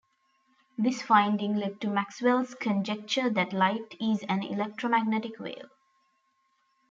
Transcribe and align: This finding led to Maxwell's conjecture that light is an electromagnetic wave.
This 0.79 1.03
finding 1.03 1.57
led 1.57 1.79
to 1.81 1.87
Maxwell's 1.87 2.55
conjecture 2.55 3.29
that 3.29 3.53
light 3.53 3.95
is 4.01 4.23
an 4.27 4.41
electromagnetic 4.41 5.39
wave. 5.39 5.69